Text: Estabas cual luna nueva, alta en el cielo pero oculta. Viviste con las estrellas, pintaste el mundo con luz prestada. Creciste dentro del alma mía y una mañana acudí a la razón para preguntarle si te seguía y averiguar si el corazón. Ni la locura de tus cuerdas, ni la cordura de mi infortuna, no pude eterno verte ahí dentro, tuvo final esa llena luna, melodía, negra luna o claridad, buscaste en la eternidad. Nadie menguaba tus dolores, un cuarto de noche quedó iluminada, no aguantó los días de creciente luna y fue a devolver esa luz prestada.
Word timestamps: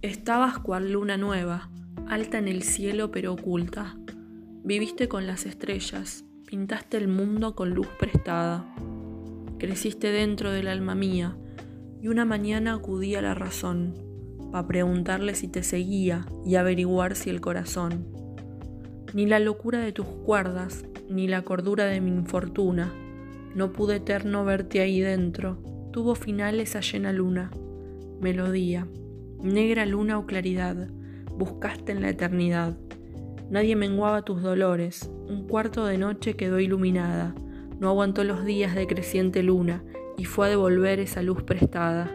Estabas 0.00 0.60
cual 0.60 0.92
luna 0.92 1.16
nueva, 1.16 1.70
alta 2.06 2.38
en 2.38 2.46
el 2.46 2.62
cielo 2.62 3.10
pero 3.10 3.32
oculta. 3.32 3.96
Viviste 4.62 5.08
con 5.08 5.26
las 5.26 5.44
estrellas, 5.44 6.24
pintaste 6.46 6.98
el 6.98 7.08
mundo 7.08 7.56
con 7.56 7.70
luz 7.70 7.88
prestada. 7.98 8.64
Creciste 9.58 10.12
dentro 10.12 10.52
del 10.52 10.68
alma 10.68 10.94
mía 10.94 11.36
y 12.00 12.06
una 12.06 12.24
mañana 12.24 12.74
acudí 12.74 13.16
a 13.16 13.22
la 13.22 13.34
razón 13.34 13.96
para 14.52 14.68
preguntarle 14.68 15.34
si 15.34 15.48
te 15.48 15.64
seguía 15.64 16.26
y 16.46 16.54
averiguar 16.54 17.16
si 17.16 17.30
el 17.30 17.40
corazón. 17.40 18.06
Ni 19.14 19.26
la 19.26 19.40
locura 19.40 19.80
de 19.80 19.90
tus 19.90 20.06
cuerdas, 20.06 20.84
ni 21.10 21.26
la 21.26 21.42
cordura 21.42 21.86
de 21.86 22.00
mi 22.00 22.12
infortuna, 22.12 22.92
no 23.56 23.72
pude 23.72 23.96
eterno 23.96 24.44
verte 24.44 24.78
ahí 24.78 25.00
dentro, 25.00 25.60
tuvo 25.92 26.14
final 26.14 26.60
esa 26.60 26.82
llena 26.82 27.12
luna, 27.12 27.50
melodía, 28.20 28.86
negra 29.42 29.86
luna 29.86 30.18
o 30.18 30.26
claridad, 30.26 30.88
buscaste 31.36 31.92
en 31.92 32.02
la 32.02 32.10
eternidad. 32.10 32.76
Nadie 33.50 33.76
menguaba 33.76 34.22
tus 34.22 34.42
dolores, 34.42 35.10
un 35.28 35.46
cuarto 35.46 35.86
de 35.86 35.98
noche 35.98 36.34
quedó 36.34 36.60
iluminada, 36.60 37.34
no 37.78 37.88
aguantó 37.88 38.24
los 38.24 38.44
días 38.44 38.74
de 38.74 38.86
creciente 38.86 39.42
luna 39.42 39.82
y 40.16 40.24
fue 40.24 40.46
a 40.46 40.50
devolver 40.50 41.00
esa 41.00 41.22
luz 41.22 41.42
prestada. 41.42 42.10